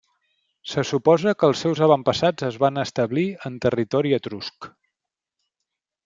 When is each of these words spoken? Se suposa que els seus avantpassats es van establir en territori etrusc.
Se 0.69 0.83
suposa 0.91 1.33
que 1.41 1.49
els 1.51 1.59
seus 1.65 1.81
avantpassats 1.87 2.47
es 2.49 2.57
van 2.63 2.83
establir 2.83 3.25
en 3.49 3.59
territori 3.65 4.15
etrusc. 4.19 4.69